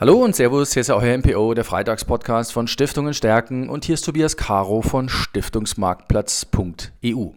Hallo 0.00 0.24
und 0.24 0.36
Servus, 0.36 0.74
hier 0.74 0.82
ist 0.82 0.90
euer 0.90 1.18
MPO, 1.18 1.54
der 1.54 1.64
Freitagspodcast 1.64 2.52
von 2.52 2.68
Stiftungen 2.68 3.14
stärken 3.14 3.68
und 3.68 3.84
hier 3.84 3.94
ist 3.94 4.04
Tobias 4.04 4.36
Caro 4.36 4.80
von 4.80 5.08
Stiftungsmarktplatz.eu. 5.08 7.30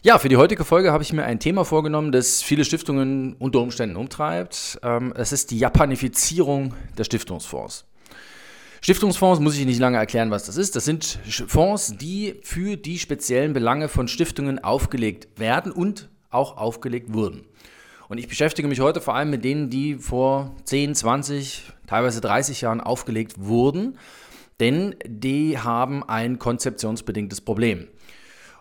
Ja, 0.00 0.18
für 0.18 0.30
die 0.30 0.38
heutige 0.38 0.64
Folge 0.64 0.90
habe 0.90 1.02
ich 1.02 1.12
mir 1.12 1.24
ein 1.24 1.38
Thema 1.38 1.66
vorgenommen, 1.66 2.12
das 2.12 2.40
viele 2.40 2.64
Stiftungen 2.64 3.34
unter 3.34 3.60
Umständen 3.60 3.96
umtreibt. 3.96 4.78
Ähm, 4.82 5.12
es 5.16 5.32
ist 5.32 5.50
die 5.50 5.58
Japanifizierung 5.58 6.72
der 6.96 7.04
Stiftungsfonds. 7.04 7.84
Stiftungsfonds 8.80 9.40
muss 9.40 9.58
ich 9.58 9.66
nicht 9.66 9.78
lange 9.78 9.98
erklären, 9.98 10.30
was 10.30 10.46
das 10.46 10.56
ist. 10.56 10.76
Das 10.76 10.86
sind 10.86 11.18
Fonds, 11.46 11.98
die 11.98 12.40
für 12.42 12.78
die 12.78 12.98
speziellen 12.98 13.52
Belange 13.52 13.90
von 13.90 14.08
Stiftungen 14.08 14.64
aufgelegt 14.64 15.38
werden 15.38 15.72
und 15.72 16.08
auch 16.30 16.56
aufgelegt 16.56 17.12
wurden. 17.12 17.44
Und 18.08 18.18
ich 18.18 18.28
beschäftige 18.28 18.68
mich 18.68 18.80
heute 18.80 19.00
vor 19.00 19.14
allem 19.14 19.30
mit 19.30 19.44
denen, 19.44 19.68
die 19.68 19.96
vor 19.96 20.54
10, 20.64 20.94
20, 20.94 21.72
teilweise 21.86 22.20
30 22.20 22.60
Jahren 22.60 22.80
aufgelegt 22.80 23.34
wurden, 23.38 23.98
denn 24.60 24.94
die 25.04 25.58
haben 25.58 26.04
ein 26.04 26.38
konzeptionsbedingtes 26.38 27.40
Problem. 27.40 27.88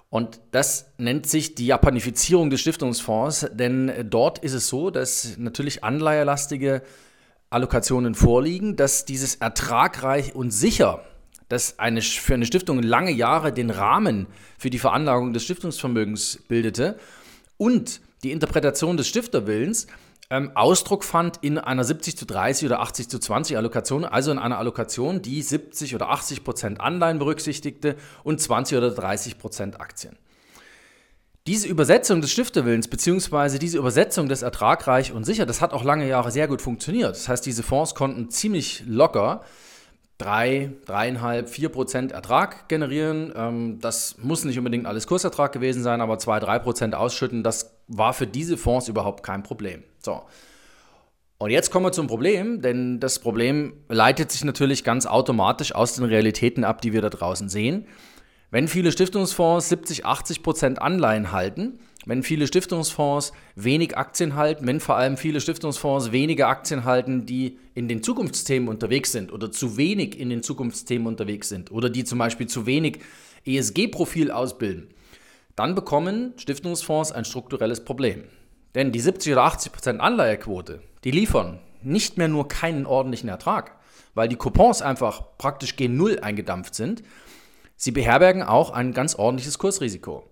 Und 0.09 0.39
das 0.51 0.93
nennt 0.97 1.27
sich 1.27 1.55
die 1.55 1.67
Japanifizierung 1.67 2.49
des 2.49 2.61
Stiftungsfonds, 2.61 3.47
denn 3.53 3.91
dort 4.09 4.39
ist 4.39 4.53
es 4.53 4.67
so, 4.67 4.89
dass 4.89 5.37
natürlich 5.37 5.83
anleihelastige 5.83 6.81
Allokationen 7.49 8.15
vorliegen, 8.15 8.75
dass 8.75 9.05
dieses 9.05 9.35
ertragreich 9.35 10.33
und 10.35 10.51
sicher, 10.51 11.03
das 11.49 11.77
eine, 11.77 12.01
für 12.01 12.33
eine 12.33 12.45
Stiftung 12.45 12.81
lange 12.81 13.11
Jahre 13.11 13.53
den 13.53 13.69
Rahmen 13.69 14.25
für 14.57 14.71
die 14.71 14.79
Veranlagung 14.79 15.31
des 15.31 15.43
Stiftungsvermögens 15.43 16.39
bildete 16.47 16.97
und 17.57 18.01
die 18.25 18.31
Interpretation 18.31 18.97
des 18.97 19.07
Stifterwillens 19.07 19.85
ähm, 20.31 20.51
Ausdruck 20.55 21.03
fand 21.03 21.37
in 21.43 21.59
einer 21.59 21.83
70 21.83 22.17
zu 22.17 22.25
30 22.25 22.65
oder 22.65 22.79
80 22.79 23.09
zu 23.09 23.19
20 23.19 23.57
Allokation, 23.57 24.03
also 24.03 24.31
in 24.31 24.39
einer 24.39 24.57
Allokation, 24.57 25.21
die 25.21 25.43
70 25.43 25.93
oder 25.93 26.09
80 26.09 26.43
Prozent 26.43 26.81
Anleihen 26.81 27.19
berücksichtigte 27.19 27.95
und 28.23 28.41
20 28.41 28.79
oder 28.79 28.89
30 28.89 29.37
Prozent 29.37 29.79
Aktien. 29.79 30.17
Diese 31.45 31.67
Übersetzung 31.67 32.21
des 32.21 32.31
Stifterwillens 32.31 32.87
beziehungsweise 32.87 33.59
diese 33.59 33.77
Übersetzung 33.77 34.27
des 34.27 34.41
ertragreich 34.41 35.11
und 35.11 35.25
sicher, 35.25 35.45
das 35.45 35.61
hat 35.61 35.73
auch 35.73 35.83
lange 35.83 36.07
Jahre 36.07 36.31
sehr 36.31 36.47
gut 36.47 36.63
funktioniert. 36.63 37.11
Das 37.11 37.29
heißt, 37.29 37.45
diese 37.45 37.61
Fonds 37.61 37.93
konnten 37.93 38.31
ziemlich 38.31 38.81
locker 38.87 39.43
3, 40.17 40.71
3,5, 40.87 41.45
4 41.45 41.69
Prozent 41.69 42.11
Ertrag 42.13 42.67
generieren. 42.67 43.31
Ähm, 43.35 43.79
das 43.79 44.17
muss 44.17 44.43
nicht 44.43 44.57
unbedingt 44.57 44.87
alles 44.87 45.05
Kursertrag 45.05 45.51
gewesen 45.51 45.83
sein, 45.83 46.01
aber 46.01 46.17
2, 46.17 46.39
3 46.39 46.57
Prozent 46.59 46.95
ausschütten, 46.95 47.43
das 47.43 47.74
war 47.87 48.13
für 48.13 48.27
diese 48.27 48.57
Fonds 48.57 48.87
überhaupt 48.87 49.23
kein 49.23 49.43
Problem. 49.43 49.83
So. 49.99 50.21
Und 51.37 51.51
jetzt 51.51 51.69
kommen 51.69 51.85
wir 51.85 51.91
zum 51.91 52.07
Problem, 52.07 52.61
denn 52.61 52.99
das 52.99 53.19
Problem 53.19 53.73
leitet 53.89 54.31
sich 54.31 54.43
natürlich 54.43 54.83
ganz 54.83 55.05
automatisch 55.05 55.75
aus 55.75 55.95
den 55.95 56.05
Realitäten 56.05 56.63
ab, 56.63 56.81
die 56.81 56.93
wir 56.93 57.01
da 57.01 57.09
draußen 57.09 57.49
sehen. 57.49 57.85
Wenn 58.51 58.69
viele 58.69 58.91
Stiftungsfonds 58.91 59.67
70, 59.67 60.05
80 60.05 60.41
Prozent 60.41 60.81
Anleihen 60.81 61.33
halten, 61.33 61.79
wenn 62.05 62.23
viele 62.23 62.47
Stiftungsfonds 62.47 63.33
wenig 63.55 63.97
Aktien 63.97 64.35
halten, 64.35 64.65
wenn 64.65 64.79
vor 64.79 64.95
allem 64.95 65.17
viele 65.17 65.41
Stiftungsfonds 65.41 66.11
wenige 66.11 66.47
Aktien 66.47 66.85
halten, 66.85 67.25
die 67.25 67.57
in 67.73 67.87
den 67.87 68.01
Zukunftsthemen 68.01 68.69
unterwegs 68.69 69.11
sind 69.11 69.33
oder 69.33 69.51
zu 69.51 69.75
wenig 69.75 70.17
in 70.17 70.29
den 70.29 70.41
Zukunftsthemen 70.41 71.07
unterwegs 71.07 71.49
sind 71.49 71.71
oder 71.71 71.89
die 71.89 72.05
zum 72.05 72.19
Beispiel 72.19 72.47
zu 72.47 72.65
wenig 72.65 72.99
ESG-Profil 73.45 74.31
ausbilden, 74.31 74.87
dann 75.55 75.75
bekommen 75.75 76.33
Stiftungsfonds 76.37 77.11
ein 77.11 77.25
strukturelles 77.25 77.83
Problem. 77.83 78.25
Denn 78.75 78.91
die 78.91 78.99
70 78.99 79.33
oder 79.33 79.43
80 79.43 79.71
Prozent 79.71 80.01
Anleihequote, 80.01 80.81
die 81.03 81.11
liefern 81.11 81.59
nicht 81.81 82.17
mehr 82.17 82.27
nur 82.27 82.47
keinen 82.47 82.85
ordentlichen 82.85 83.29
Ertrag, 83.29 83.75
weil 84.15 84.27
die 84.27 84.35
Coupons 84.35 84.81
einfach 84.81 85.37
praktisch 85.37 85.75
gen 85.75 85.95
Null 85.95 86.19
eingedampft 86.19 86.75
sind, 86.75 87.03
sie 87.75 87.91
beherbergen 87.91 88.43
auch 88.43 88.71
ein 88.71 88.93
ganz 88.93 89.15
ordentliches 89.15 89.57
Kursrisiko. 89.57 90.29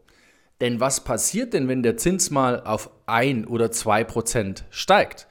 Denn 0.62 0.80
was 0.80 1.03
passiert 1.03 1.53
denn, 1.53 1.68
wenn 1.68 1.84
der 1.84 1.97
Zins 1.97 2.31
mal 2.31 2.62
auf 2.64 2.90
1 3.06 3.47
oder 3.47 3.72
2 3.72 4.03
Prozent 4.03 4.66
steigt? 4.70 5.28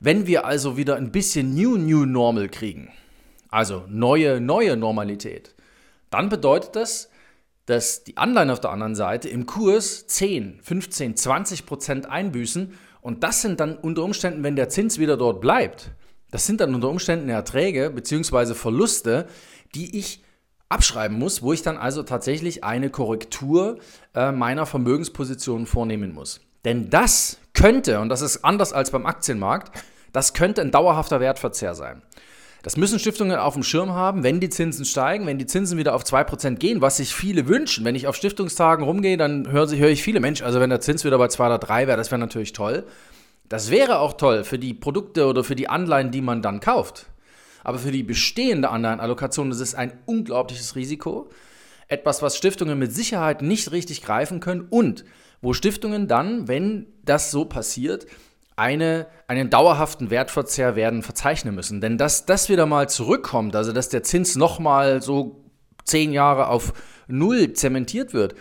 Wenn 0.00 0.26
wir 0.26 0.44
also 0.44 0.76
wieder 0.76 0.96
ein 0.96 1.12
bisschen 1.12 1.54
New 1.54 1.76
New 1.76 2.06
Normal 2.06 2.48
kriegen, 2.48 2.90
also 3.50 3.84
neue 3.88 4.40
neue 4.40 4.76
Normalität, 4.76 5.54
dann 6.10 6.28
bedeutet 6.28 6.74
das, 6.74 7.08
dass 7.66 8.04
die 8.04 8.16
Anleihen 8.16 8.50
auf 8.50 8.60
der 8.60 8.70
anderen 8.70 8.94
Seite 8.94 9.28
im 9.28 9.46
Kurs 9.46 10.06
10, 10.06 10.60
15, 10.62 11.16
20 11.16 11.66
Prozent 11.66 12.10
einbüßen 12.10 12.74
und 13.00 13.24
das 13.24 13.42
sind 13.42 13.60
dann 13.60 13.76
unter 13.76 14.02
Umständen, 14.02 14.42
wenn 14.42 14.56
der 14.56 14.68
Zins 14.68 14.98
wieder 14.98 15.16
dort 15.16 15.40
bleibt, 15.40 15.92
das 16.30 16.46
sind 16.46 16.60
dann 16.60 16.74
unter 16.74 16.88
Umständen 16.88 17.28
Erträge 17.28 17.90
bzw. 17.90 18.54
Verluste, 18.54 19.28
die 19.74 19.98
ich 19.98 20.24
abschreiben 20.70 21.18
muss, 21.18 21.42
wo 21.42 21.52
ich 21.52 21.62
dann 21.62 21.76
also 21.76 22.02
tatsächlich 22.02 22.64
eine 22.64 22.88
Korrektur 22.90 23.78
äh, 24.14 24.32
meiner 24.32 24.64
Vermögensposition 24.64 25.66
vornehmen 25.66 26.14
muss. 26.14 26.40
Denn 26.64 26.88
das 26.88 27.38
könnte, 27.52 28.00
und 28.00 28.08
das 28.08 28.22
ist 28.22 28.44
anders 28.44 28.72
als 28.72 28.90
beim 28.90 29.04
Aktienmarkt, 29.04 29.76
das 30.12 30.32
könnte 30.32 30.62
ein 30.62 30.70
dauerhafter 30.70 31.20
Wertverzehr 31.20 31.74
sein. 31.74 32.02
Das 32.62 32.76
müssen 32.76 33.00
Stiftungen 33.00 33.36
auf 33.36 33.54
dem 33.54 33.64
Schirm 33.64 33.90
haben, 33.90 34.22
wenn 34.22 34.38
die 34.38 34.48
Zinsen 34.48 34.84
steigen, 34.84 35.26
wenn 35.26 35.38
die 35.38 35.46
Zinsen 35.46 35.78
wieder 35.78 35.96
auf 35.96 36.04
2% 36.04 36.56
gehen, 36.56 36.80
was 36.80 36.98
sich 36.98 37.12
viele 37.12 37.48
wünschen. 37.48 37.84
Wenn 37.84 37.96
ich 37.96 38.06
auf 38.06 38.14
Stiftungstagen 38.14 38.84
rumgehe, 38.84 39.16
dann 39.16 39.50
höre 39.50 39.68
hör 39.72 39.88
ich 39.88 40.02
viele 40.02 40.20
Menschen, 40.20 40.46
also 40.46 40.60
wenn 40.60 40.70
der 40.70 40.80
Zins 40.80 41.04
wieder 41.04 41.18
bei 41.18 41.26
2 41.26 41.46
oder 41.46 41.58
3 41.58 41.88
wäre, 41.88 41.96
das 41.96 42.12
wäre 42.12 42.20
natürlich 42.20 42.52
toll. 42.52 42.84
Das 43.48 43.70
wäre 43.70 43.98
auch 43.98 44.12
toll 44.12 44.44
für 44.44 44.60
die 44.60 44.74
Produkte 44.74 45.26
oder 45.26 45.42
für 45.42 45.56
die 45.56 45.68
Anleihen, 45.68 46.12
die 46.12 46.20
man 46.20 46.40
dann 46.40 46.60
kauft. 46.60 47.06
Aber 47.64 47.78
für 47.78 47.90
die 47.90 48.04
bestehende 48.04 48.70
Anleihenallokation 48.70 49.50
ist 49.50 49.60
es 49.60 49.74
ein 49.74 49.92
unglaubliches 50.06 50.76
Risiko. 50.76 51.30
Etwas, 51.88 52.22
was 52.22 52.36
Stiftungen 52.36 52.78
mit 52.78 52.94
Sicherheit 52.94 53.42
nicht 53.42 53.72
richtig 53.72 54.02
greifen 54.02 54.40
können 54.40 54.66
und 54.70 55.04
wo 55.42 55.52
Stiftungen 55.52 56.06
dann, 56.06 56.46
wenn 56.46 56.86
das 57.04 57.32
so 57.32 57.44
passiert, 57.44 58.06
eine, 58.56 59.06
einen 59.26 59.50
dauerhaften 59.50 60.10
Wertverzehr 60.10 60.76
werden 60.76 61.02
verzeichnen 61.02 61.54
müssen. 61.54 61.80
Denn 61.80 61.98
dass 61.98 62.26
das 62.26 62.48
wieder 62.48 62.66
mal 62.66 62.88
zurückkommt, 62.88 63.56
also 63.56 63.72
dass 63.72 63.88
der 63.88 64.02
Zins 64.02 64.36
nochmal 64.36 65.02
so 65.02 65.44
zehn 65.84 66.12
Jahre 66.12 66.48
auf 66.48 66.72
Null 67.08 67.52
zementiert 67.52 68.14
wird, 68.14 68.34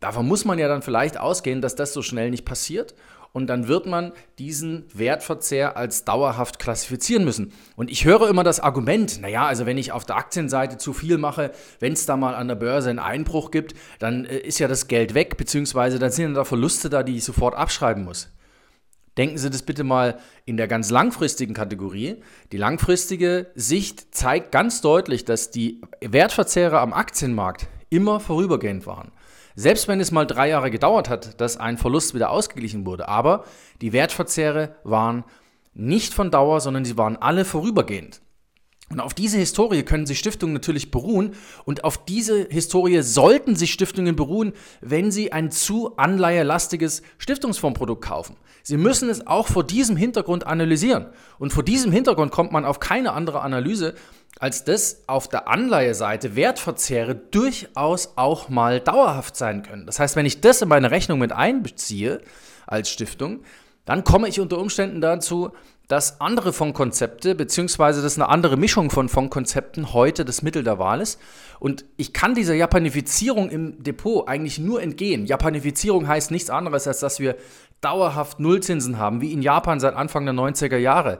davon 0.00 0.26
muss 0.26 0.44
man 0.44 0.58
ja 0.58 0.68
dann 0.68 0.82
vielleicht 0.82 1.18
ausgehen, 1.18 1.60
dass 1.60 1.74
das 1.74 1.92
so 1.92 2.02
schnell 2.02 2.30
nicht 2.30 2.44
passiert 2.44 2.94
und 3.32 3.46
dann 3.46 3.68
wird 3.68 3.86
man 3.86 4.12
diesen 4.38 4.86
Wertverzehr 4.92 5.76
als 5.76 6.04
dauerhaft 6.04 6.58
klassifizieren 6.58 7.24
müssen. 7.24 7.52
Und 7.76 7.90
ich 7.90 8.04
höre 8.04 8.28
immer 8.28 8.42
das 8.42 8.60
Argument, 8.60 9.20
naja, 9.20 9.46
also 9.46 9.66
wenn 9.66 9.78
ich 9.78 9.92
auf 9.92 10.04
der 10.04 10.16
Aktienseite 10.16 10.78
zu 10.78 10.92
viel 10.92 11.18
mache, 11.18 11.52
wenn 11.78 11.92
es 11.92 12.06
da 12.06 12.16
mal 12.16 12.34
an 12.34 12.48
der 12.48 12.56
Börse 12.56 12.90
einen 12.90 12.98
Einbruch 12.98 13.50
gibt, 13.50 13.74
dann 13.98 14.24
äh, 14.24 14.38
ist 14.38 14.58
ja 14.58 14.68
das 14.68 14.88
Geld 14.88 15.14
weg, 15.14 15.36
beziehungsweise 15.36 15.98
dann 15.98 16.10
sind 16.10 16.30
ja 16.30 16.34
da 16.34 16.44
Verluste 16.44 16.90
da, 16.90 17.02
die 17.02 17.16
ich 17.16 17.24
sofort 17.24 17.54
abschreiben 17.54 18.04
muss. 18.04 18.30
Denken 19.16 19.38
Sie 19.38 19.50
das 19.50 19.62
bitte 19.62 19.84
mal 19.84 20.18
in 20.44 20.56
der 20.56 20.68
ganz 20.68 20.90
langfristigen 20.90 21.54
Kategorie. 21.54 22.22
Die 22.52 22.56
langfristige 22.56 23.50
Sicht 23.54 24.14
zeigt 24.14 24.52
ganz 24.52 24.80
deutlich, 24.80 25.24
dass 25.24 25.50
die 25.50 25.80
Wertverzehrer 26.00 26.80
am 26.80 26.92
Aktienmarkt 26.92 27.66
immer 27.90 28.20
vorübergehend 28.20 28.86
waren. 28.86 29.12
Selbst 29.56 29.88
wenn 29.88 30.00
es 30.00 30.12
mal 30.12 30.26
drei 30.26 30.48
Jahre 30.48 30.70
gedauert 30.70 31.08
hat, 31.08 31.40
dass 31.40 31.56
ein 31.56 31.76
Verlust 31.76 32.14
wieder 32.14 32.30
ausgeglichen 32.30 32.86
wurde. 32.86 33.08
Aber 33.08 33.44
die 33.80 33.92
Wertverzehre 33.92 34.76
waren 34.84 35.24
nicht 35.74 36.14
von 36.14 36.30
Dauer, 36.30 36.60
sondern 36.60 36.84
sie 36.84 36.96
waren 36.96 37.16
alle 37.16 37.44
vorübergehend. 37.44 38.20
Und 38.90 38.98
auf 38.98 39.14
diese 39.14 39.38
Historie 39.38 39.84
können 39.84 40.04
sich 40.04 40.18
Stiftungen 40.18 40.52
natürlich 40.52 40.90
beruhen 40.90 41.34
und 41.64 41.84
auf 41.84 42.04
diese 42.04 42.48
Historie 42.50 43.02
sollten 43.02 43.54
sich 43.54 43.72
Stiftungen 43.72 44.16
beruhen, 44.16 44.52
wenn 44.80 45.12
sie 45.12 45.30
ein 45.30 45.52
zu 45.52 45.96
anleihelastiges 45.96 47.02
Stiftungsfondsprodukt 47.18 48.04
kaufen. 48.04 48.34
Sie 48.64 48.76
müssen 48.76 49.08
es 49.08 49.28
auch 49.28 49.46
vor 49.46 49.62
diesem 49.62 49.96
Hintergrund 49.96 50.44
analysieren. 50.44 51.06
Und 51.38 51.52
vor 51.52 51.62
diesem 51.62 51.92
Hintergrund 51.92 52.32
kommt 52.32 52.50
man 52.50 52.64
auf 52.64 52.80
keine 52.80 53.12
andere 53.12 53.42
Analyse, 53.42 53.94
als 54.40 54.64
dass 54.64 55.04
auf 55.06 55.28
der 55.28 55.46
Anleiheseite 55.46 56.34
Wertverzehre 56.34 57.14
durchaus 57.14 58.14
auch 58.16 58.48
mal 58.48 58.80
dauerhaft 58.80 59.36
sein 59.36 59.62
können. 59.62 59.86
Das 59.86 60.00
heißt, 60.00 60.16
wenn 60.16 60.26
ich 60.26 60.40
das 60.40 60.62
in 60.62 60.68
meine 60.68 60.90
Rechnung 60.90 61.20
mit 61.20 61.30
einbeziehe 61.30 62.22
als 62.66 62.90
Stiftung, 62.90 63.44
dann 63.84 64.04
komme 64.04 64.28
ich 64.28 64.40
unter 64.40 64.58
Umständen 64.58 65.00
dazu, 65.00 65.50
dass 65.90 66.20
andere 66.20 66.52
Fondkonzepte, 66.52 67.34
beziehungsweise 67.34 68.00
dass 68.00 68.16
eine 68.16 68.28
andere 68.28 68.56
Mischung 68.56 68.90
von 68.90 69.08
Fondkonzepten 69.08 69.92
heute 69.92 70.24
das 70.24 70.42
Mittel 70.42 70.62
der 70.62 70.78
Wahl 70.78 71.00
ist. 71.00 71.20
Und 71.58 71.84
ich 71.96 72.12
kann 72.12 72.34
dieser 72.36 72.54
Japanifizierung 72.54 73.50
im 73.50 73.82
Depot 73.82 74.28
eigentlich 74.28 74.60
nur 74.60 74.80
entgehen. 74.80 75.26
Japanifizierung 75.26 76.06
heißt 76.06 76.30
nichts 76.30 76.48
anderes, 76.48 76.86
als 76.86 77.00
dass 77.00 77.18
wir 77.18 77.36
dauerhaft 77.80 78.38
Nullzinsen 78.38 78.98
haben, 78.98 79.20
wie 79.20 79.32
in 79.32 79.42
Japan 79.42 79.80
seit 79.80 79.94
Anfang 79.94 80.24
der 80.24 80.34
90er 80.34 80.76
Jahre. 80.76 81.18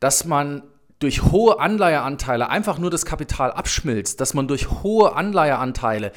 Dass 0.00 0.24
man 0.24 0.64
durch 0.98 1.22
hohe 1.22 1.60
Anleiheanteile 1.60 2.48
einfach 2.48 2.78
nur 2.78 2.90
das 2.90 3.04
Kapital 3.04 3.52
abschmilzt, 3.52 4.20
dass 4.20 4.34
man 4.34 4.48
durch 4.48 4.68
hohe 4.82 5.14
Anleiheanteile 5.14 6.10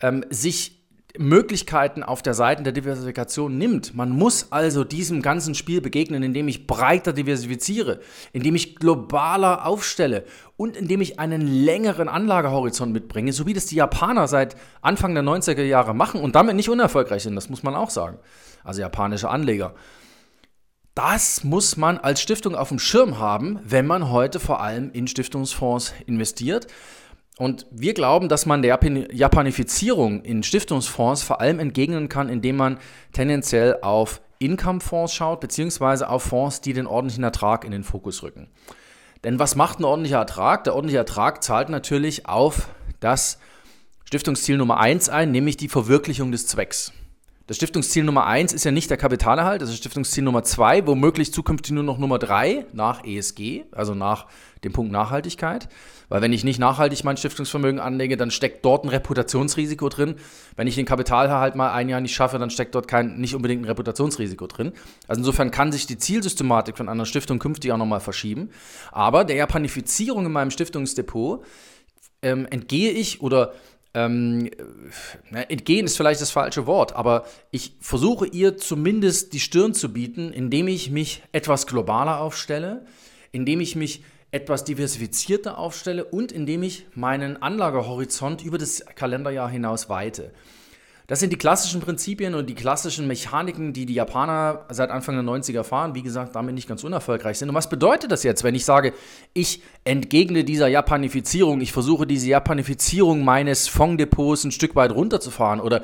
ähm, 0.00 0.24
sich 0.30 0.77
Möglichkeiten 1.16 2.02
auf 2.02 2.20
der 2.20 2.34
Seite 2.34 2.62
der 2.62 2.72
Diversifikation 2.72 3.56
nimmt. 3.56 3.94
Man 3.94 4.10
muss 4.10 4.52
also 4.52 4.84
diesem 4.84 5.22
ganzen 5.22 5.54
Spiel 5.54 5.80
begegnen, 5.80 6.22
indem 6.22 6.48
ich 6.48 6.66
breiter 6.66 7.12
diversifiziere, 7.14 8.00
indem 8.32 8.54
ich 8.54 8.76
globaler 8.76 9.64
aufstelle 9.64 10.24
und 10.56 10.76
indem 10.76 11.00
ich 11.00 11.18
einen 11.18 11.46
längeren 11.46 12.08
Anlagehorizont 12.08 12.92
mitbringe, 12.92 13.32
so 13.32 13.46
wie 13.46 13.54
das 13.54 13.66
die 13.66 13.76
Japaner 13.76 14.28
seit 14.28 14.56
Anfang 14.82 15.14
der 15.14 15.24
90er 15.24 15.62
Jahre 15.62 15.94
machen 15.94 16.20
und 16.20 16.34
damit 16.34 16.56
nicht 16.56 16.68
unerfolgreich 16.68 17.22
sind, 17.22 17.36
das 17.36 17.48
muss 17.48 17.62
man 17.62 17.74
auch 17.74 17.90
sagen. 17.90 18.18
Also 18.62 18.82
japanische 18.82 19.30
Anleger. 19.30 19.74
Das 20.94 21.44
muss 21.44 21.76
man 21.76 21.96
als 21.96 22.20
Stiftung 22.20 22.54
auf 22.54 22.68
dem 22.68 22.80
Schirm 22.80 23.18
haben, 23.18 23.60
wenn 23.64 23.86
man 23.86 24.10
heute 24.10 24.40
vor 24.40 24.60
allem 24.60 24.90
in 24.90 25.06
Stiftungsfonds 25.06 25.94
investiert. 26.06 26.66
Und 27.38 27.66
wir 27.70 27.94
glauben, 27.94 28.28
dass 28.28 28.46
man 28.46 28.62
der 28.62 28.78
Japanifizierung 29.12 30.22
in 30.22 30.42
Stiftungsfonds 30.42 31.22
vor 31.22 31.40
allem 31.40 31.60
entgegnen 31.60 32.08
kann, 32.08 32.28
indem 32.28 32.56
man 32.56 32.78
tendenziell 33.12 33.78
auf 33.80 34.20
Income-Fonds 34.40 35.14
schaut, 35.14 35.40
beziehungsweise 35.40 36.08
auf 36.08 36.24
Fonds, 36.24 36.60
die 36.60 36.72
den 36.72 36.88
ordentlichen 36.88 37.22
Ertrag 37.22 37.64
in 37.64 37.70
den 37.70 37.84
Fokus 37.84 38.24
rücken. 38.24 38.48
Denn 39.22 39.38
was 39.38 39.54
macht 39.54 39.78
ein 39.78 39.84
ordentlicher 39.84 40.18
Ertrag? 40.18 40.64
Der 40.64 40.74
ordentliche 40.74 40.98
Ertrag 40.98 41.44
zahlt 41.44 41.68
natürlich 41.68 42.26
auf 42.26 42.68
das 42.98 43.38
Stiftungsziel 44.04 44.56
Nummer 44.56 44.78
1 44.78 45.08
ein, 45.08 45.30
nämlich 45.30 45.56
die 45.56 45.68
Verwirklichung 45.68 46.32
des 46.32 46.48
Zwecks. 46.48 46.92
Das 47.46 47.56
Stiftungsziel 47.56 48.04
Nummer 48.04 48.26
1 48.26 48.52
ist 48.52 48.64
ja 48.64 48.72
nicht 48.72 48.90
der 48.90 48.98
Kapitalerhalt, 48.98 49.62
das 49.62 49.70
ist 49.70 49.78
Stiftungsziel 49.78 50.22
Nummer 50.22 50.42
2, 50.42 50.86
womöglich 50.86 51.32
zukünftig 51.32 51.72
nur 51.72 51.82
noch 51.82 51.98
Nummer 51.98 52.18
3 52.18 52.66
nach 52.72 53.04
ESG, 53.04 53.64
also 53.72 53.94
nach 53.94 54.26
dem 54.64 54.72
Punkt 54.72 54.92
Nachhaltigkeit. 54.92 55.68
Weil 56.08 56.22
wenn 56.22 56.32
ich 56.32 56.44
nicht 56.44 56.58
nachhaltig 56.58 57.04
mein 57.04 57.16
Stiftungsvermögen 57.16 57.80
anlege, 57.80 58.16
dann 58.16 58.30
steckt 58.30 58.64
dort 58.64 58.84
ein 58.84 58.88
Reputationsrisiko 58.88 59.88
drin. 59.88 60.16
Wenn 60.56 60.66
ich 60.66 60.74
den 60.74 60.86
Kapitalerhalt 60.86 61.54
mal 61.54 61.72
ein 61.72 61.88
Jahr 61.88 62.00
nicht 62.00 62.14
schaffe, 62.14 62.38
dann 62.38 62.50
steckt 62.50 62.74
dort 62.74 62.88
kein, 62.88 63.18
nicht 63.18 63.34
unbedingt 63.34 63.62
ein 63.62 63.66
Reputationsrisiko 63.66 64.46
drin. 64.46 64.72
Also 65.06 65.20
insofern 65.20 65.50
kann 65.50 65.72
sich 65.72 65.86
die 65.86 65.98
Zielsystematik 65.98 66.76
von 66.76 66.88
einer 66.88 67.06
Stiftung 67.06 67.38
künftig 67.38 67.72
auch 67.72 67.76
nochmal 67.76 68.00
verschieben. 68.00 68.50
Aber 68.90 69.24
der 69.24 69.36
Japanifizierung 69.36 70.26
in 70.26 70.32
meinem 70.32 70.50
Stiftungsdepot 70.50 71.44
ähm, 72.22 72.46
entgehe 72.50 72.90
ich 72.90 73.20
oder 73.22 73.52
ähm, 73.94 74.50
entgehen 75.30 75.86
ist 75.86 75.96
vielleicht 75.96 76.20
das 76.20 76.30
falsche 76.30 76.66
Wort, 76.66 76.94
aber 76.94 77.24
ich 77.50 77.76
versuche 77.80 78.26
ihr 78.26 78.56
zumindest 78.56 79.32
die 79.32 79.40
Stirn 79.40 79.72
zu 79.72 79.92
bieten, 79.92 80.32
indem 80.32 80.68
ich 80.68 80.90
mich 80.90 81.22
etwas 81.32 81.66
globaler 81.66 82.20
aufstelle, 82.20 82.84
indem 83.32 83.60
ich 83.60 83.76
mich 83.76 84.02
etwas 84.30 84.64
diversifizierter 84.64 85.58
aufstelle 85.58 86.04
und 86.04 86.32
indem 86.32 86.62
ich 86.62 86.86
meinen 86.94 87.40
Anlagehorizont 87.40 88.44
über 88.44 88.58
das 88.58 88.84
Kalenderjahr 88.94 89.48
hinaus 89.48 89.88
weite. 89.88 90.32
Das 91.08 91.20
sind 91.20 91.32
die 91.32 91.38
klassischen 91.38 91.80
Prinzipien 91.80 92.34
und 92.34 92.50
die 92.50 92.54
klassischen 92.54 93.06
Mechaniken, 93.06 93.72
die 93.72 93.86
die 93.86 93.94
Japaner 93.94 94.66
seit 94.68 94.90
Anfang 94.90 95.14
der 95.14 95.24
90er 95.24 95.64
fahren, 95.64 95.94
wie 95.94 96.02
gesagt, 96.02 96.36
damit 96.36 96.54
nicht 96.54 96.68
ganz 96.68 96.84
unerfolgreich 96.84 97.38
sind. 97.38 97.48
Und 97.48 97.54
was 97.54 97.70
bedeutet 97.70 98.12
das 98.12 98.24
jetzt, 98.24 98.44
wenn 98.44 98.54
ich 98.54 98.66
sage, 98.66 98.92
ich 99.32 99.62
entgegne 99.84 100.44
dieser 100.44 100.68
Japanifizierung, 100.68 101.62
ich 101.62 101.72
versuche 101.72 102.06
diese 102.06 102.28
Japanifizierung 102.28 103.24
meines 103.24 103.68
Fonddepots 103.68 104.44
ein 104.44 104.52
Stück 104.52 104.76
weit 104.76 104.92
runterzufahren 104.92 105.60
oder 105.60 105.82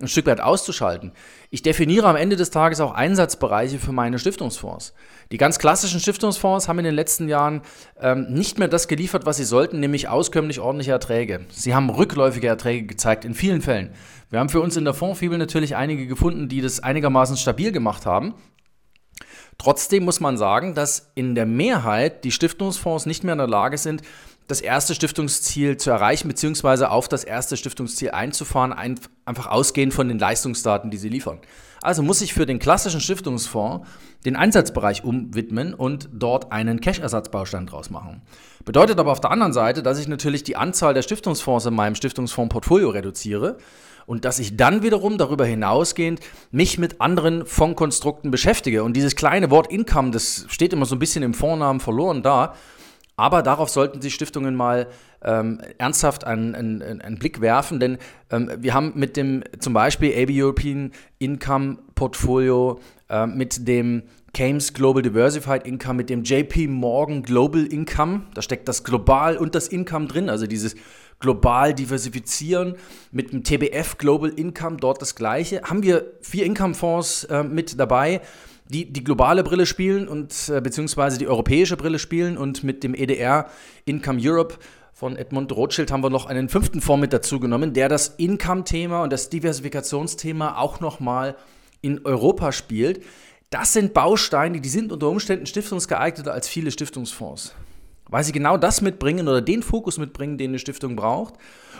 ein 0.00 0.08
Stück 0.08 0.26
weit 0.26 0.40
auszuschalten. 0.40 1.12
Ich 1.50 1.62
definiere 1.62 2.08
am 2.08 2.16
Ende 2.16 2.36
des 2.36 2.50
Tages 2.50 2.80
auch 2.80 2.92
Einsatzbereiche 2.92 3.78
für 3.78 3.92
meine 3.92 4.18
Stiftungsfonds. 4.18 4.94
Die 5.32 5.36
ganz 5.36 5.58
klassischen 5.58 6.00
Stiftungsfonds 6.00 6.68
haben 6.68 6.78
in 6.78 6.84
den 6.84 6.94
letzten 6.94 7.28
Jahren 7.28 7.62
ähm, 8.00 8.26
nicht 8.30 8.58
mehr 8.58 8.68
das 8.68 8.88
geliefert, 8.88 9.26
was 9.26 9.36
sie 9.36 9.44
sollten, 9.44 9.80
nämlich 9.80 10.08
auskömmlich 10.08 10.60
ordentliche 10.60 10.92
Erträge. 10.92 11.46
Sie 11.50 11.74
haben 11.74 11.90
rückläufige 11.90 12.48
Erträge 12.48 12.86
gezeigt, 12.86 13.24
in 13.24 13.34
vielen 13.34 13.62
Fällen. 13.62 13.90
Wir 14.30 14.40
haben 14.40 14.48
für 14.48 14.60
uns 14.60 14.76
in 14.76 14.84
der 14.84 14.94
Fondsfibel 14.94 15.38
natürlich 15.38 15.76
einige 15.76 16.06
gefunden, 16.06 16.48
die 16.48 16.60
das 16.60 16.80
einigermaßen 16.80 17.36
stabil 17.36 17.72
gemacht 17.72 18.06
haben. 18.06 18.34
Trotzdem 19.58 20.04
muss 20.06 20.20
man 20.20 20.38
sagen, 20.38 20.74
dass 20.74 21.12
in 21.14 21.34
der 21.34 21.44
Mehrheit 21.44 22.24
die 22.24 22.32
Stiftungsfonds 22.32 23.04
nicht 23.04 23.24
mehr 23.24 23.32
in 23.32 23.38
der 23.38 23.46
Lage 23.46 23.76
sind, 23.76 24.00
das 24.50 24.60
erste 24.60 24.94
Stiftungsziel 24.94 25.76
zu 25.76 25.90
erreichen, 25.90 26.28
beziehungsweise 26.28 26.90
auf 26.90 27.08
das 27.08 27.24
erste 27.24 27.56
Stiftungsziel 27.56 28.10
einzufahren, 28.10 28.72
einfach 28.72 29.46
ausgehend 29.46 29.94
von 29.94 30.08
den 30.08 30.18
Leistungsdaten, 30.18 30.90
die 30.90 30.96
sie 30.96 31.08
liefern. 31.08 31.38
Also 31.82 32.02
muss 32.02 32.20
ich 32.20 32.34
für 32.34 32.44
den 32.44 32.58
klassischen 32.58 33.00
Stiftungsfonds 33.00 33.88
den 34.26 34.36
Einsatzbereich 34.36 35.02
umwidmen 35.02 35.72
und 35.72 36.10
dort 36.12 36.52
einen 36.52 36.80
Cash-Ersatzbaustein 36.80 37.66
draus 37.66 37.88
machen. 37.88 38.20
Bedeutet 38.66 38.98
aber 38.98 39.12
auf 39.12 39.20
der 39.20 39.30
anderen 39.30 39.54
Seite, 39.54 39.82
dass 39.82 39.98
ich 39.98 40.06
natürlich 40.06 40.42
die 40.42 40.56
Anzahl 40.56 40.92
der 40.92 41.02
Stiftungsfonds 41.02 41.64
in 41.64 41.74
meinem 41.74 41.94
Stiftungsfondsportfolio 41.94 42.90
reduziere 42.90 43.56
und 44.04 44.26
dass 44.26 44.38
ich 44.38 44.56
dann 44.56 44.82
wiederum 44.82 45.16
darüber 45.16 45.46
hinausgehend 45.46 46.20
mich 46.50 46.76
mit 46.76 47.00
anderen 47.00 47.46
Fondkonstrukten 47.46 48.30
beschäftige. 48.30 48.84
Und 48.84 48.94
dieses 48.94 49.16
kleine 49.16 49.50
Wort 49.50 49.72
Income, 49.72 50.10
das 50.10 50.44
steht 50.48 50.72
immer 50.72 50.84
so 50.84 50.96
ein 50.96 50.98
bisschen 50.98 51.22
im 51.22 51.32
Vornamen 51.32 51.80
verloren 51.80 52.22
da. 52.22 52.54
Aber 53.20 53.42
darauf 53.42 53.68
sollten 53.68 54.00
sich 54.00 54.14
Stiftungen 54.14 54.54
mal 54.54 54.86
ähm, 55.22 55.60
ernsthaft 55.76 56.24
einen, 56.24 56.54
einen, 56.54 57.02
einen, 57.02 57.18
Blick 57.18 57.42
werfen, 57.42 57.78
denn 57.78 57.98
ähm, 58.30 58.50
wir 58.56 58.72
haben 58.72 58.92
mit 58.94 59.18
dem 59.18 59.44
zum 59.58 59.74
Beispiel 59.74 60.10
AB 60.10 60.30
European 60.32 60.90
Income 61.18 61.76
Portfolio, 61.94 62.80
äh, 63.10 63.26
mit 63.26 63.68
dem 63.68 64.04
Kames 64.32 64.72
Global 64.72 65.02
Diversified 65.02 65.66
Income, 65.66 65.98
mit 65.98 66.08
dem 66.08 66.22
JP 66.22 66.68
Morgan 66.68 67.22
Global 67.22 67.66
Income, 67.66 68.22
da 68.32 68.40
steckt 68.40 68.66
das 68.68 68.84
Global 68.84 69.36
und 69.36 69.54
das 69.54 69.68
Income 69.68 70.06
drin, 70.06 70.30
also 70.30 70.46
dieses 70.46 70.74
global 71.18 71.74
diversifizieren, 71.74 72.76
mit 73.12 73.34
dem 73.34 73.44
TBF 73.44 73.98
Global 73.98 74.30
Income 74.30 74.78
dort 74.78 75.02
das 75.02 75.14
gleiche. 75.14 75.60
Haben 75.64 75.82
wir 75.82 76.06
vier 76.22 76.46
Income-Fonds 76.46 77.24
äh, 77.24 77.42
mit 77.42 77.78
dabei 77.78 78.22
die 78.70 78.92
die 78.92 79.04
globale 79.04 79.42
Brille 79.42 79.66
spielen 79.66 80.08
und 80.08 80.48
äh, 80.48 80.60
beziehungsweise 80.60 81.18
die 81.18 81.28
europäische 81.28 81.76
Brille 81.76 81.98
spielen 81.98 82.38
und 82.38 82.64
mit 82.64 82.84
dem 82.84 82.94
EDR 82.94 83.46
Income 83.84 84.20
Europe 84.22 84.56
von 84.92 85.16
Edmund 85.16 85.50
Rothschild 85.52 85.90
haben 85.90 86.02
wir 86.02 86.10
noch 86.10 86.26
einen 86.26 86.48
fünften 86.48 86.80
Fonds 86.80 87.00
mit 87.00 87.12
dazu 87.12 87.40
genommen, 87.40 87.72
der 87.72 87.88
das 87.88 88.08
Income-Thema 88.18 89.02
und 89.02 89.12
das 89.12 89.30
Diversifikationsthema 89.30 90.58
auch 90.58 90.80
nochmal 90.80 91.36
in 91.80 92.04
Europa 92.04 92.52
spielt. 92.52 93.02
Das 93.48 93.72
sind 93.72 93.94
Bausteine, 93.94 94.60
die 94.60 94.68
sind 94.68 94.92
unter 94.92 95.08
Umständen 95.08 95.46
stiftungsgeeigneter 95.46 96.32
als 96.32 96.48
viele 96.48 96.70
Stiftungsfonds, 96.70 97.54
weil 98.08 98.24
sie 98.24 98.32
genau 98.32 98.56
das 98.56 98.82
mitbringen 98.82 99.26
oder 99.26 99.40
den 99.40 99.62
Fokus 99.62 99.98
mitbringen, 99.98 100.38
den 100.38 100.50
eine 100.50 100.58
Stiftung 100.58 100.96
braucht 100.96 101.34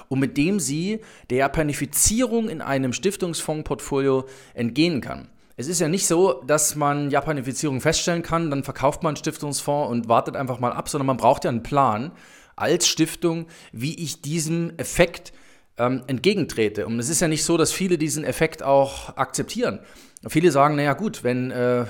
und 0.09 0.19
mit 0.19 0.37
dem 0.37 0.59
sie 0.59 1.01
der 1.29 1.39
Japanifizierung 1.39 2.49
in 2.49 2.63
einem 2.63 2.93
Stiftungsfondsportfolio 2.93 4.25
entgehen 4.55 5.01
kann. 5.01 5.29
Es 5.61 5.69
ist 5.69 5.79
ja 5.79 5.89
nicht 5.89 6.07
so, 6.07 6.43
dass 6.47 6.75
man 6.75 7.11
Japanifizierung 7.11 7.83
feststellen 7.83 8.23
kann, 8.23 8.49
dann 8.49 8.65
verkauft 8.65 9.03
man 9.03 9.11
einen 9.11 9.17
Stiftungsfonds 9.17 9.91
und 9.91 10.09
wartet 10.09 10.35
einfach 10.35 10.59
mal 10.59 10.73
ab, 10.73 10.89
sondern 10.89 11.07
man 11.07 11.19
braucht 11.19 11.44
ja 11.44 11.51
einen 11.51 11.63
Plan 11.63 12.13
als 12.56 12.89
Stiftung, 12.89 13.46
wie 13.70 13.94
ich 14.03 14.23
diesem 14.23 14.73
Effekt 14.79 15.34
ähm, 15.77 16.03
entgegentrete. 16.06 16.87
Und 16.87 16.99
es 16.99 17.11
ist 17.11 17.20
ja 17.20 17.29
nicht 17.29 17.44
so, 17.44 17.58
dass 17.58 17.73
viele 17.73 17.99
diesen 17.99 18.25
Effekt 18.25 18.63
auch 18.63 19.19
akzeptieren. 19.19 19.81
Viele 20.29 20.51
sagen, 20.51 20.77
naja 20.77 20.94
gut, 20.94 21.25
wenn 21.25 21.51
äh, 21.51 21.81
äh 21.82 21.87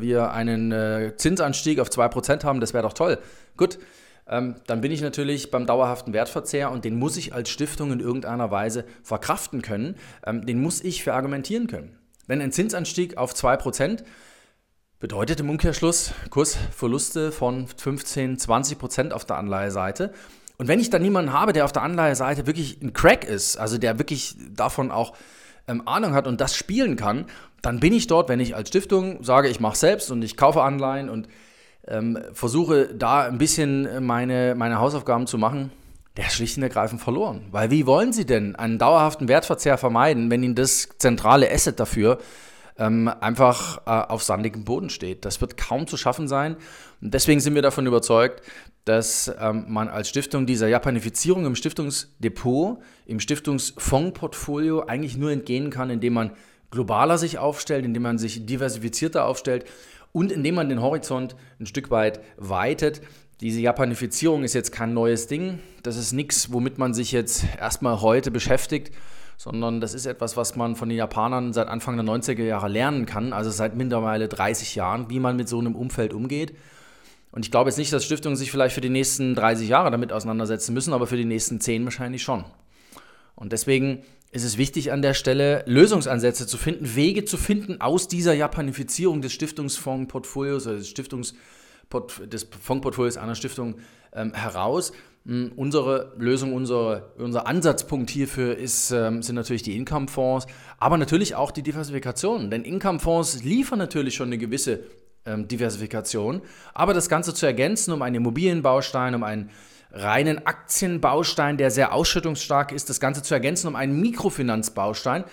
wir 0.00 0.32
einen 0.32 0.70
äh, 0.72 1.14
Zinsanstieg 1.16 1.80
auf 1.80 1.88
2% 1.88 2.44
haben, 2.44 2.60
das 2.60 2.74
wäre 2.74 2.82
doch 2.82 2.92
toll. 2.92 3.16
Gut, 3.56 3.78
ähm, 4.28 4.56
dann 4.66 4.82
bin 4.82 4.92
ich 4.92 5.00
natürlich 5.00 5.50
beim 5.50 5.64
dauerhaften 5.64 6.12
Wertverzehr 6.12 6.70
und 6.70 6.84
den 6.84 6.98
muss 6.98 7.16
ich 7.16 7.32
als 7.32 7.48
Stiftung 7.48 7.90
in 7.90 8.00
irgendeiner 8.00 8.50
Weise 8.50 8.84
verkraften 9.02 9.62
können. 9.62 9.96
Ähm, 10.26 10.44
den 10.44 10.60
muss 10.60 10.84
ich 10.84 11.02
verargumentieren 11.02 11.68
können. 11.68 11.98
Denn 12.28 12.40
ein 12.40 12.52
Zinsanstieg 12.52 13.16
auf 13.16 13.32
2% 13.32 14.04
bedeutet 15.00 15.40
im 15.40 15.50
Umkehrschluss 15.50 16.12
Kursverluste 16.30 17.32
von 17.32 17.66
15, 17.66 18.36
20% 18.38 19.12
auf 19.12 19.24
der 19.24 19.36
Anleiheseite. 19.36 20.12
Und 20.58 20.66
wenn 20.66 20.80
ich 20.80 20.90
dann 20.90 21.02
niemanden 21.02 21.32
habe, 21.32 21.52
der 21.52 21.64
auf 21.64 21.72
der 21.72 21.82
Anleiheseite 21.82 22.46
wirklich 22.46 22.82
ein 22.82 22.92
Crack 22.92 23.24
ist, 23.24 23.56
also 23.56 23.78
der 23.78 23.98
wirklich 23.98 24.34
davon 24.50 24.90
auch 24.90 25.14
ähm, 25.68 25.86
Ahnung 25.86 26.14
hat 26.14 26.26
und 26.26 26.40
das 26.40 26.56
spielen 26.56 26.96
kann, 26.96 27.26
dann 27.62 27.80
bin 27.80 27.92
ich 27.92 28.08
dort, 28.08 28.28
wenn 28.28 28.40
ich 28.40 28.56
als 28.56 28.68
Stiftung 28.68 29.22
sage, 29.22 29.48
ich 29.48 29.60
mache 29.60 29.76
selbst 29.76 30.10
und 30.10 30.22
ich 30.22 30.36
kaufe 30.36 30.62
Anleihen 30.62 31.08
und 31.08 31.28
ähm, 31.86 32.18
versuche 32.32 32.94
da 32.94 33.22
ein 33.22 33.38
bisschen 33.38 34.04
meine, 34.04 34.54
meine 34.56 34.78
Hausaufgaben 34.78 35.26
zu 35.26 35.38
machen, 35.38 35.70
der 36.18 36.30
schlicht 36.30 36.56
und 36.56 36.64
ergreifend 36.64 37.00
verloren. 37.00 37.46
Weil 37.52 37.70
wie 37.70 37.86
wollen 37.86 38.12
Sie 38.12 38.26
denn 38.26 38.56
einen 38.56 38.78
dauerhaften 38.78 39.28
Wertverzehr 39.28 39.78
vermeiden, 39.78 40.30
wenn 40.30 40.42
Ihnen 40.42 40.56
das 40.56 40.88
zentrale 40.98 41.50
Asset 41.50 41.78
dafür 41.78 42.18
ähm, 42.76 43.08
einfach 43.20 43.78
äh, 43.86 44.12
auf 44.12 44.24
sandigem 44.24 44.64
Boden 44.64 44.90
steht? 44.90 45.24
Das 45.24 45.40
wird 45.40 45.56
kaum 45.56 45.86
zu 45.86 45.96
schaffen 45.96 46.26
sein. 46.26 46.56
Und 47.00 47.14
deswegen 47.14 47.38
sind 47.38 47.54
wir 47.54 47.62
davon 47.62 47.86
überzeugt, 47.86 48.42
dass 48.84 49.32
ähm, 49.40 49.66
man 49.68 49.88
als 49.88 50.08
Stiftung 50.08 50.44
dieser 50.44 50.66
Japanifizierung 50.66 51.46
im 51.46 51.54
Stiftungsdepot, 51.54 52.78
im 53.06 53.20
Stiftungsfondsportfolio 53.20 54.86
eigentlich 54.86 55.16
nur 55.16 55.30
entgehen 55.30 55.70
kann, 55.70 55.88
indem 55.88 56.14
man 56.14 56.32
globaler 56.72 57.16
sich 57.16 57.38
aufstellt, 57.38 57.84
indem 57.84 58.02
man 58.02 58.18
sich 58.18 58.44
diversifizierter 58.44 59.24
aufstellt 59.24 59.66
und 60.10 60.32
indem 60.32 60.56
man 60.56 60.68
den 60.68 60.82
Horizont 60.82 61.36
ein 61.60 61.66
Stück 61.66 61.92
weit 61.92 62.20
weitet. 62.38 63.02
Diese 63.40 63.60
Japanifizierung 63.60 64.42
ist 64.42 64.54
jetzt 64.54 64.72
kein 64.72 64.94
neues 64.94 65.28
Ding. 65.28 65.60
Das 65.84 65.96
ist 65.96 66.12
nichts, 66.12 66.52
womit 66.52 66.78
man 66.78 66.92
sich 66.92 67.12
jetzt 67.12 67.44
erstmal 67.58 68.00
heute 68.00 68.32
beschäftigt, 68.32 68.92
sondern 69.36 69.80
das 69.80 69.94
ist 69.94 70.06
etwas, 70.06 70.36
was 70.36 70.56
man 70.56 70.74
von 70.74 70.88
den 70.88 70.98
Japanern 70.98 71.52
seit 71.52 71.68
Anfang 71.68 71.96
der 71.96 72.04
90er 72.04 72.42
Jahre 72.42 72.68
lernen 72.68 73.06
kann, 73.06 73.32
also 73.32 73.50
seit 73.50 73.76
mittlerweile 73.76 74.26
30 74.26 74.74
Jahren, 74.74 75.08
wie 75.08 75.20
man 75.20 75.36
mit 75.36 75.48
so 75.48 75.60
einem 75.60 75.76
Umfeld 75.76 76.14
umgeht. 76.14 76.56
Und 77.30 77.44
ich 77.44 77.52
glaube 77.52 77.70
jetzt 77.70 77.76
nicht, 77.76 77.92
dass 77.92 78.04
Stiftungen 78.04 78.34
sich 78.34 78.50
vielleicht 78.50 78.74
für 78.74 78.80
die 78.80 78.88
nächsten 78.88 79.36
30 79.36 79.68
Jahre 79.68 79.92
damit 79.92 80.12
auseinandersetzen 80.12 80.74
müssen, 80.74 80.92
aber 80.92 81.06
für 81.06 81.16
die 81.16 81.24
nächsten 81.24 81.60
10 81.60 81.84
wahrscheinlich 81.84 82.24
schon. 82.24 82.44
Und 83.36 83.52
deswegen 83.52 84.02
ist 84.32 84.44
es 84.44 84.58
wichtig 84.58 84.90
an 84.90 85.00
der 85.00 85.14
Stelle, 85.14 85.62
Lösungsansätze 85.66 86.48
zu 86.48 86.58
finden, 86.58 86.96
Wege 86.96 87.24
zu 87.24 87.36
finden 87.36 87.80
aus 87.80 88.08
dieser 88.08 88.34
Japanifizierung 88.34 89.22
des 89.22 89.32
Stiftungsfondsportfolios 89.32 90.66
oder 90.66 90.76
des, 90.78 90.88
Stiftungs 90.88 91.34
des 92.26 92.48
Fondsportfolios 92.60 93.16
einer 93.16 93.34
Stiftung 93.34 93.76
ähm, 94.12 94.34
heraus. 94.34 94.92
Ähm, 95.26 95.52
unsere 95.56 96.14
Lösung, 96.18 96.54
unsere, 96.54 97.12
unser 97.18 97.46
Ansatzpunkt 97.46 98.10
hierfür 98.10 98.56
ist, 98.56 98.90
ähm, 98.90 99.22
sind 99.22 99.34
natürlich 99.34 99.62
die 99.62 99.76
Income-Fonds, 99.76 100.46
aber 100.78 100.96
natürlich 100.96 101.34
auch 101.34 101.50
die 101.50 101.62
Diversifikation. 101.62 102.50
Denn 102.50 102.64
Income-Fonds 102.64 103.42
liefern 103.42 103.78
natürlich 103.78 104.14
schon 104.14 104.28
eine 104.28 104.38
gewisse 104.38 104.80
ähm, 105.26 105.48
Diversifikation, 105.48 106.42
aber 106.74 106.94
das 106.94 107.08
Ganze 107.08 107.34
zu 107.34 107.46
ergänzen 107.46 107.92
um 107.92 108.02
einen 108.02 108.16
Immobilienbaustein, 108.16 109.14
um 109.14 109.22
einen 109.22 109.50
reinen 109.90 110.46
Aktienbaustein, 110.46 111.56
der 111.56 111.70
sehr 111.70 111.94
ausschüttungsstark 111.94 112.72
ist, 112.72 112.90
das 112.90 113.00
Ganze 113.00 113.22
zu 113.22 113.34
ergänzen 113.34 113.68
um 113.68 113.76
einen 113.76 114.00
Mikrofinanzbaustein. 114.00 115.24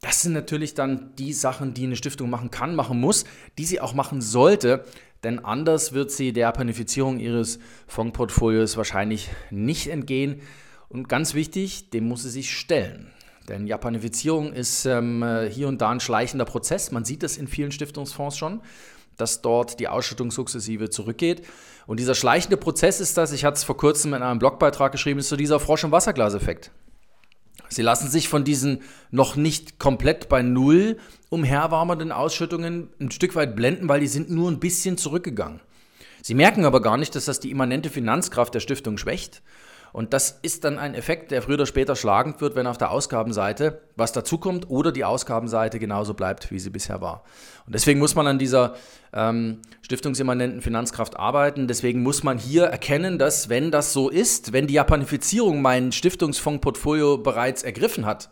Das 0.00 0.22
sind 0.22 0.32
natürlich 0.32 0.74
dann 0.74 1.14
die 1.16 1.32
Sachen, 1.32 1.74
die 1.74 1.84
eine 1.84 1.96
Stiftung 1.96 2.30
machen 2.30 2.50
kann, 2.50 2.76
machen 2.76 3.00
muss, 3.00 3.24
die 3.58 3.64
sie 3.64 3.80
auch 3.80 3.94
machen 3.94 4.20
sollte, 4.20 4.84
denn 5.26 5.44
anders 5.44 5.92
wird 5.92 6.12
sie 6.12 6.32
der 6.32 6.52
Panifizierung 6.52 7.18
ihres 7.18 7.58
Fondsportfolios 7.88 8.76
wahrscheinlich 8.76 9.28
nicht 9.50 9.88
entgehen. 9.88 10.40
Und 10.88 11.08
ganz 11.08 11.34
wichtig, 11.34 11.90
dem 11.90 12.06
muss 12.06 12.22
sie 12.22 12.30
sich 12.30 12.56
stellen. 12.56 13.10
Denn 13.48 13.66
Japanifizierung 13.66 14.52
ist 14.52 14.86
ähm, 14.86 15.24
hier 15.50 15.66
und 15.66 15.80
da 15.80 15.90
ein 15.90 15.98
schleichender 15.98 16.44
Prozess. 16.44 16.92
Man 16.92 17.04
sieht 17.04 17.24
das 17.24 17.36
in 17.36 17.48
vielen 17.48 17.72
Stiftungsfonds 17.72 18.38
schon 18.38 18.60
dass 19.16 19.40
dort 19.40 19.80
die 19.80 19.88
Ausschüttung 19.88 20.30
sukzessive 20.30 20.90
zurückgeht. 20.90 21.42
Und 21.86 22.00
dieser 22.00 22.14
schleichende 22.14 22.58
Prozess 22.58 23.00
ist 23.00 23.16
das, 23.16 23.32
ich 23.32 23.46
hatte 23.46 23.56
es 23.56 23.64
vor 23.64 23.78
kurzem 23.78 24.12
in 24.12 24.22
einem 24.22 24.38
Blogbeitrag 24.38 24.92
geschrieben, 24.92 25.20
ist 25.20 25.30
so 25.30 25.36
dieser 25.36 25.58
Frosch- 25.58 25.84
im 25.84 25.90
Wasserglas-Effekt. 25.90 26.70
Sie 27.68 27.82
lassen 27.82 28.10
sich 28.10 28.28
von 28.28 28.44
diesen 28.44 28.82
noch 29.10 29.36
nicht 29.36 29.78
komplett 29.78 30.28
bei 30.28 30.42
Null 30.42 30.98
umherwarmenden 31.28 32.12
Ausschüttungen 32.12 32.88
ein 33.00 33.10
Stück 33.10 33.34
weit 33.34 33.56
blenden, 33.56 33.88
weil 33.88 34.00
die 34.00 34.06
sind 34.06 34.30
nur 34.30 34.50
ein 34.50 34.60
bisschen 34.60 34.98
zurückgegangen. 34.98 35.60
Sie 36.22 36.34
merken 36.34 36.64
aber 36.64 36.82
gar 36.82 36.96
nicht, 36.96 37.14
dass 37.14 37.24
das 37.24 37.40
die 37.40 37.50
immanente 37.50 37.90
Finanzkraft 37.90 38.54
der 38.54 38.60
Stiftung 38.60 38.98
schwächt 38.98 39.42
und 39.92 40.12
das 40.12 40.38
ist 40.42 40.64
dann 40.64 40.78
ein 40.78 40.94
Effekt, 40.94 41.30
der 41.30 41.42
früher 41.42 41.54
oder 41.54 41.66
später 41.66 41.96
schlagend 41.96 42.40
wird, 42.40 42.54
wenn 42.54 42.66
auf 42.66 42.78
der 42.78 42.90
Ausgabenseite 42.90 43.80
was 43.96 44.12
dazukommt 44.12 44.68
oder 44.68 44.92
die 44.92 45.04
Ausgabenseite 45.04 45.78
genauso 45.78 46.14
bleibt, 46.14 46.50
wie 46.50 46.58
sie 46.58 46.70
bisher 46.70 47.00
war. 47.00 47.24
Und 47.66 47.74
deswegen 47.74 47.98
muss 47.98 48.14
man 48.14 48.26
an 48.26 48.38
dieser 48.38 48.74
ähm, 49.12 49.62
stiftungsimmanenten 49.82 50.60
Finanzkraft 50.60 51.18
arbeiten. 51.18 51.66
Deswegen 51.66 52.02
muss 52.02 52.22
man 52.22 52.38
hier 52.38 52.64
erkennen, 52.64 53.18
dass 53.18 53.48
wenn 53.48 53.70
das 53.70 53.92
so 53.92 54.10
ist, 54.10 54.52
wenn 54.52 54.66
die 54.66 54.74
Japanifizierung 54.74 55.62
mein 55.62 55.92
Stiftungsfondsportfolio 55.92 57.18
bereits 57.18 57.62
ergriffen 57.62 58.04
hat, 58.04 58.28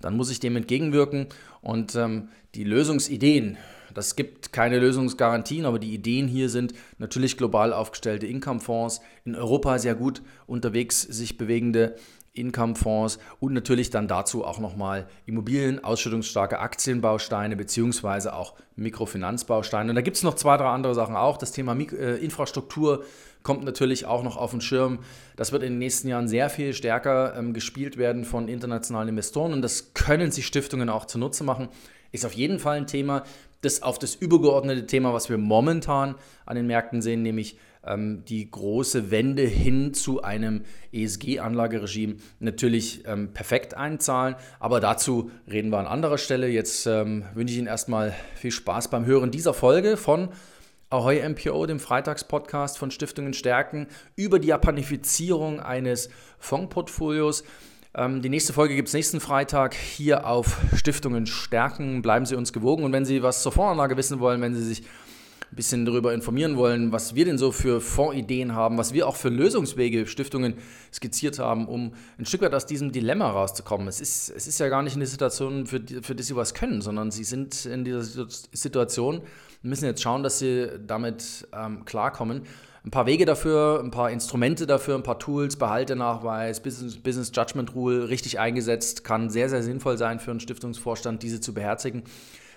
dann 0.00 0.16
muss 0.16 0.30
ich 0.30 0.40
dem 0.40 0.56
entgegenwirken 0.56 1.26
und 1.60 1.96
ähm, 1.96 2.28
die 2.54 2.64
Lösungsideen, 2.64 3.58
das 3.94 4.16
gibt 4.16 4.52
keine 4.52 4.78
Lösungsgarantien, 4.78 5.64
aber 5.64 5.78
die 5.78 5.94
Ideen 5.94 6.28
hier 6.28 6.48
sind 6.48 6.74
natürlich 6.98 7.36
global 7.36 7.72
aufgestellte 7.72 8.26
Income-Fonds, 8.26 9.00
in 9.24 9.34
Europa 9.34 9.78
sehr 9.78 9.94
gut 9.94 10.22
unterwegs 10.46 11.02
sich 11.02 11.36
bewegende 11.36 11.96
Income-Fonds 12.38 13.18
und 13.40 13.52
natürlich 13.52 13.90
dann 13.90 14.08
dazu 14.08 14.44
auch 14.44 14.58
nochmal 14.58 15.08
Immobilien, 15.26 15.82
ausschüttungsstarke 15.82 16.58
Aktienbausteine 16.58 17.56
beziehungsweise 17.56 18.34
auch 18.34 18.54
Mikrofinanzbausteine. 18.76 19.90
Und 19.90 19.96
da 19.96 20.02
gibt 20.02 20.16
es 20.16 20.22
noch 20.22 20.34
zwei, 20.34 20.56
drei 20.56 20.68
andere 20.68 20.94
Sachen 20.94 21.16
auch. 21.16 21.36
Das 21.36 21.52
Thema 21.52 21.76
äh, 21.76 22.16
Infrastruktur 22.16 23.04
kommt 23.42 23.64
natürlich 23.64 24.06
auch 24.06 24.22
noch 24.22 24.36
auf 24.36 24.50
den 24.50 24.60
Schirm. 24.60 25.00
Das 25.36 25.52
wird 25.52 25.62
in 25.62 25.74
den 25.74 25.78
nächsten 25.78 26.08
Jahren 26.08 26.28
sehr 26.28 26.50
viel 26.50 26.72
stärker 26.74 27.34
ähm, 27.36 27.54
gespielt 27.54 27.96
werden 27.96 28.24
von 28.24 28.48
internationalen 28.48 29.08
Investoren 29.08 29.52
und 29.52 29.62
das 29.62 29.94
können 29.94 30.30
sich 30.30 30.46
Stiftungen 30.46 30.88
auch 30.88 31.06
zunutze 31.06 31.44
machen. 31.44 31.68
Ist 32.10 32.24
auf 32.24 32.32
jeden 32.32 32.58
Fall 32.58 32.78
ein 32.78 32.86
Thema, 32.86 33.24
das 33.60 33.82
auf 33.82 33.98
das 33.98 34.14
übergeordnete 34.14 34.86
Thema, 34.86 35.12
was 35.12 35.28
wir 35.28 35.38
momentan 35.38 36.14
an 36.46 36.56
den 36.56 36.66
Märkten 36.66 37.02
sehen, 37.02 37.22
nämlich 37.22 37.58
ähm, 37.84 38.24
die 38.26 38.50
große 38.50 39.10
Wende 39.10 39.42
hin 39.42 39.94
zu 39.94 40.22
einem 40.22 40.62
ESG-Anlageregime 40.92 42.16
natürlich 42.38 43.04
ähm, 43.06 43.32
perfekt 43.32 43.74
einzahlen. 43.74 44.36
Aber 44.60 44.80
dazu 44.80 45.30
reden 45.50 45.70
wir 45.70 45.78
an 45.78 45.86
anderer 45.86 46.18
Stelle. 46.18 46.48
Jetzt 46.48 46.86
ähm, 46.86 47.24
wünsche 47.34 47.52
ich 47.52 47.58
Ihnen 47.58 47.66
erstmal 47.66 48.14
viel 48.36 48.52
Spaß 48.52 48.88
beim 48.88 49.06
Hören 49.06 49.30
dieser 49.30 49.54
Folge 49.54 49.96
von 49.96 50.28
Ahoy 50.90 51.20
MPO, 51.28 51.66
dem 51.66 51.80
Freitagspodcast 51.80 52.78
von 52.78 52.90
Stiftungen 52.90 53.34
Stärken 53.34 53.88
über 54.16 54.38
die 54.38 54.48
Japanifizierung 54.48 55.60
eines 55.60 56.08
Fondsportfolios. 56.38 57.44
Ähm, 57.94 58.22
die 58.22 58.30
nächste 58.30 58.54
Folge 58.54 58.74
gibt 58.74 58.88
es 58.88 58.94
nächsten 58.94 59.20
Freitag 59.20 59.74
hier 59.74 60.26
auf 60.26 60.56
Stiftungen 60.74 61.26
stärken. 61.26 62.00
Bleiben 62.00 62.24
Sie 62.24 62.36
uns 62.36 62.54
gewogen. 62.54 62.84
Und 62.84 62.92
wenn 62.92 63.04
Sie 63.04 63.22
was 63.22 63.42
zur 63.42 63.52
Voranlage 63.52 63.98
wissen 63.98 64.18
wollen, 64.18 64.40
wenn 64.40 64.54
Sie 64.54 64.64
sich 64.64 64.82
ein 65.50 65.56
bisschen 65.56 65.84
darüber 65.84 66.14
informieren 66.14 66.56
wollen, 66.56 66.90
was 66.90 67.14
wir 67.14 67.26
denn 67.26 67.36
so 67.36 67.52
für 67.52 67.82
Fondsideen 67.82 68.54
haben, 68.54 68.78
was 68.78 68.94
wir 68.94 69.08
auch 69.08 69.16
für 69.16 69.28
Lösungswege 69.28 70.06
Stiftungen 70.06 70.54
skizziert 70.92 71.38
haben, 71.38 71.68
um 71.68 71.92
ein 72.18 72.24
Stück 72.24 72.40
weit 72.40 72.54
aus 72.54 72.64
diesem 72.64 72.92
Dilemma 72.92 73.30
rauszukommen. 73.30 73.88
Es 73.88 74.00
ist, 74.00 74.30
es 74.30 74.46
ist 74.46 74.58
ja 74.58 74.70
gar 74.70 74.82
nicht 74.82 74.96
eine 74.96 75.06
Situation, 75.06 75.66
für 75.66 75.80
die, 75.80 76.00
für 76.00 76.14
die 76.14 76.22
sie 76.22 76.36
was 76.36 76.54
können, 76.54 76.80
sondern 76.80 77.10
sie 77.10 77.24
sind 77.24 77.66
in 77.66 77.84
dieser 77.84 78.26
Situation 78.52 79.20
müssen 79.62 79.84
jetzt 79.84 80.02
schauen, 80.02 80.22
dass 80.22 80.38
sie 80.38 80.68
damit 80.86 81.46
ähm, 81.52 81.84
klarkommen 81.84 82.42
ein 82.88 82.90
paar 82.90 83.06
Wege 83.06 83.24
dafür, 83.26 83.80
ein 83.84 83.90
paar 83.90 84.10
Instrumente 84.10 84.66
dafür, 84.66 84.94
ein 84.94 85.02
paar 85.02 85.18
Tools, 85.18 85.56
Behaltenachweis, 85.56 86.60
Business, 86.60 86.96
Business 86.96 87.30
Judgment 87.34 87.74
Rule 87.74 88.08
richtig 88.08 88.38
eingesetzt, 88.38 89.04
kann 89.04 89.28
sehr, 89.28 89.50
sehr 89.50 89.62
sinnvoll 89.62 89.98
sein 89.98 90.20
für 90.20 90.30
einen 90.30 90.40
Stiftungsvorstand, 90.40 91.22
diese 91.22 91.38
zu 91.40 91.52
beherzigen. 91.52 92.04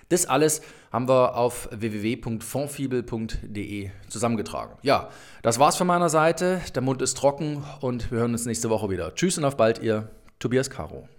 Das 0.07 0.25
alles 0.25 0.61
haben 0.91 1.09
wir 1.09 1.35
auf 1.35 1.67
www.fondfibel.de 1.71 3.89
zusammengetragen. 4.07 4.77
Ja, 4.83 5.09
das 5.41 5.59
war's 5.59 5.75
von 5.75 5.87
meiner 5.87 6.07
Seite. 6.09 6.61
Der 6.75 6.81
Mund 6.81 7.01
ist 7.01 7.17
trocken 7.17 7.65
und 7.81 8.09
wir 8.11 8.19
hören 8.19 8.31
uns 8.31 8.45
nächste 8.45 8.69
Woche 8.69 8.89
wieder. 8.89 9.13
Tschüss 9.15 9.37
und 9.37 9.43
auf 9.45 9.57
bald, 9.57 9.79
ihr 9.79 10.09
Tobias 10.39 10.69
Caro. 10.69 11.09